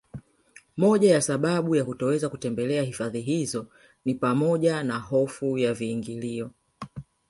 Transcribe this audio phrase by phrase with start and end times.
[0.77, 3.67] Moja ya sababu ya kutoweza kutembelea hifadhi hizo
[4.05, 6.51] ni pamoja na hofu ya viingilio